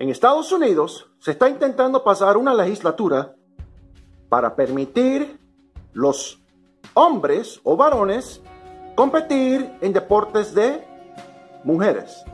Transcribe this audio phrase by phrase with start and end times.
[0.00, 3.34] En Estados Unidos se está intentando pasar una legislatura
[4.30, 5.38] para permitir
[5.92, 6.42] los
[6.94, 8.40] hombres o varones
[8.94, 10.82] competir en deportes de
[11.64, 12.24] mujeres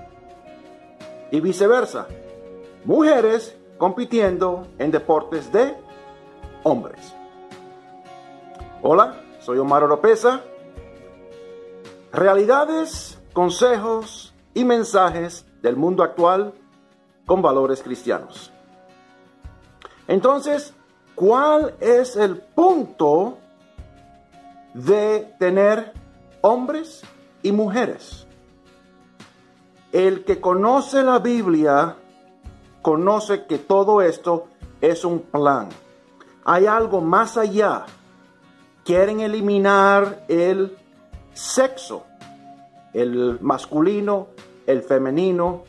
[1.33, 2.07] y viceversa.
[2.85, 5.75] Mujeres compitiendo en deportes de
[6.63, 7.17] hombres.
[8.81, 10.41] Hola, soy Omar Oropesa.
[12.13, 16.55] Realidades, consejos y mensajes del mundo actual
[17.27, 18.53] con valores cristianos.
[20.09, 20.73] Entonces,
[21.15, 23.39] ¿cuál es el punto
[24.73, 25.93] de tener
[26.41, 27.03] hombres
[27.43, 28.27] y mujeres?
[29.93, 31.97] El que conoce la Biblia
[32.83, 34.47] conoce que todo esto
[34.81, 35.69] es un plan.
[36.45, 37.87] Hay algo más allá.
[38.85, 40.79] Quieren eliminar el
[41.33, 42.05] sexo,
[42.93, 44.29] el masculino,
[44.67, 45.65] el femenino,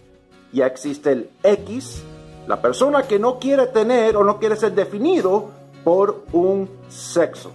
[0.52, 2.04] ya existe el X,
[2.48, 5.50] la persona que no quiere tener o no quiere ser definido
[5.84, 7.52] por un sexo.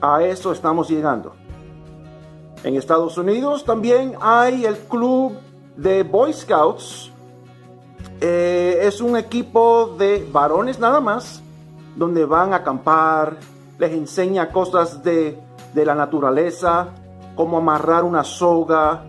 [0.00, 1.34] A eso estamos llegando.
[2.62, 5.34] En Estados Unidos también hay el club
[5.76, 7.10] de Boy Scouts.
[8.20, 11.42] Eh, es un equipo de varones nada más,
[11.96, 13.36] donde van a acampar,
[13.78, 15.38] les enseña cosas de,
[15.74, 16.88] de la naturaleza,
[17.34, 19.04] cómo amarrar una soga,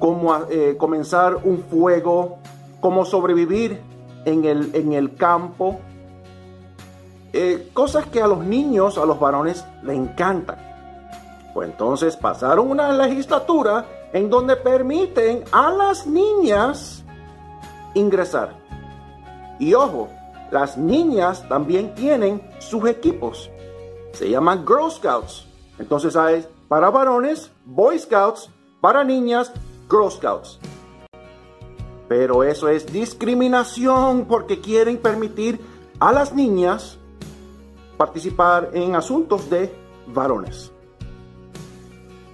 [0.00, 2.38] cómo eh, comenzar un fuego,
[2.80, 3.80] cómo sobrevivir
[4.24, 5.78] en el, en el campo.
[7.32, 10.58] Eh, cosas que a los niños, a los varones, le encantan.
[11.54, 17.04] Pues entonces pasaron una legislatura en donde permiten a las niñas
[17.94, 18.56] ingresar.
[19.58, 20.08] Y ojo,
[20.50, 23.50] las niñas también tienen sus equipos.
[24.12, 25.46] Se llaman Girl Scouts.
[25.78, 28.48] Entonces hay para varones, Boy Scouts,
[28.80, 29.52] para niñas,
[29.90, 30.58] Girl Scouts.
[32.08, 35.60] Pero eso es discriminación porque quieren permitir
[35.98, 36.98] a las niñas
[37.96, 39.72] participar en asuntos de
[40.06, 40.72] varones.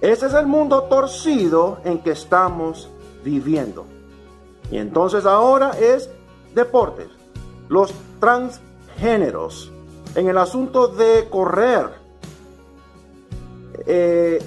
[0.01, 2.89] Ese es el mundo torcido en que estamos
[3.23, 3.85] viviendo.
[4.71, 6.09] Y entonces ahora es
[6.53, 7.07] deportes.
[7.67, 9.71] Los transgéneros.
[10.15, 11.89] En el asunto de correr.
[13.85, 14.41] Eh,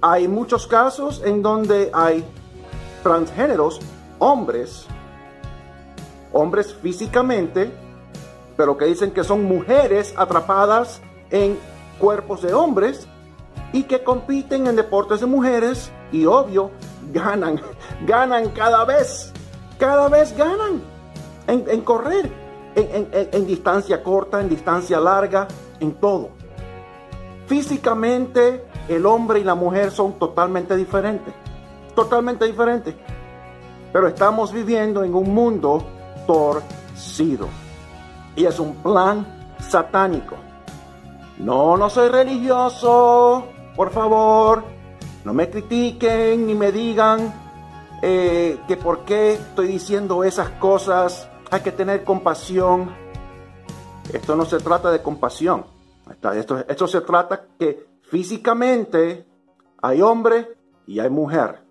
[0.00, 2.24] hay muchos casos en donde hay
[3.04, 3.80] transgéneros,
[4.18, 4.86] hombres,
[6.32, 7.70] hombres físicamente,
[8.56, 11.00] pero que dicen que son mujeres atrapadas
[11.30, 11.58] en
[12.00, 13.06] cuerpos de hombres
[13.72, 16.70] y que compiten en deportes de mujeres y obvio
[17.12, 17.60] ganan,
[18.06, 19.32] ganan cada vez,
[19.78, 20.82] cada vez ganan
[21.46, 22.30] en, correr,
[22.74, 25.46] en, distancia corta, en distancia larga,
[25.78, 26.30] en todo.
[27.46, 31.43] Físicamente el hombre y la mujer son totalmente diferentes
[31.94, 32.96] totalmente diferente.
[33.92, 35.84] Pero estamos viviendo en un mundo
[36.26, 37.48] torcido.
[38.36, 39.26] Y es un plan
[39.60, 40.36] satánico.
[41.38, 43.46] No, no soy religioso.
[43.76, 44.64] Por favor,
[45.24, 47.32] no me critiquen ni me digan
[48.02, 51.28] eh, que por qué estoy diciendo esas cosas.
[51.50, 52.94] Hay que tener compasión.
[54.12, 55.64] Esto no se trata de compasión.
[56.34, 59.26] Esto, esto se trata que físicamente
[59.80, 60.56] hay hombre
[60.86, 61.63] y hay mujer.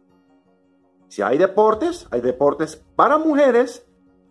[1.13, 3.85] Si hay deportes, hay deportes para mujeres,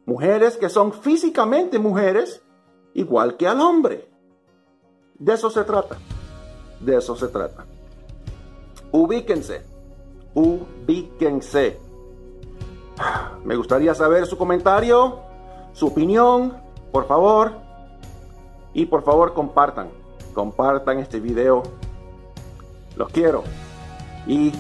[0.05, 2.43] mujeres que son físicamente mujeres,
[2.93, 4.11] igual que al hombre.
[5.17, 5.97] De eso se trata.
[6.81, 7.67] De eso se trata.
[8.91, 9.63] Ubíquense.
[10.35, 11.79] Ubíquense.
[13.45, 15.21] Me gustaría saber su comentario,
[15.75, 16.61] su opinión,
[16.91, 17.53] por favor.
[18.75, 19.89] Y por favor compartan.
[20.35, 21.63] Compartan este video.
[22.97, 23.45] Los quiero.
[24.27, 24.53] Y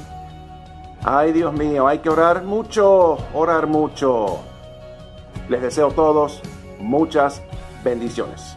[1.04, 4.38] Ay, Dios mío, hay que orar mucho, orar mucho.
[5.49, 6.40] Les deseo a todos
[6.78, 7.43] muchas
[7.82, 8.56] bendiciones.